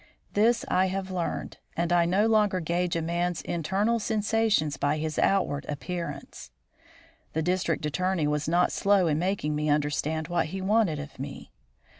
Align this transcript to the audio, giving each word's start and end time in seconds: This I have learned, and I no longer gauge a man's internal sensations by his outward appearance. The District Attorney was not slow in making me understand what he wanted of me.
This 0.33 0.65
I 0.67 0.87
have 0.87 1.11
learned, 1.11 1.59
and 1.77 1.93
I 1.93 2.05
no 2.05 2.25
longer 2.25 2.59
gauge 2.59 2.95
a 2.95 3.03
man's 3.03 3.43
internal 3.43 3.99
sensations 3.99 4.75
by 4.75 4.97
his 4.97 5.19
outward 5.19 5.63
appearance. 5.69 6.49
The 7.33 7.43
District 7.43 7.85
Attorney 7.85 8.25
was 8.25 8.47
not 8.49 8.71
slow 8.71 9.05
in 9.05 9.19
making 9.19 9.53
me 9.55 9.69
understand 9.69 10.27
what 10.27 10.47
he 10.47 10.59
wanted 10.59 10.97
of 10.97 11.19
me. 11.19 11.51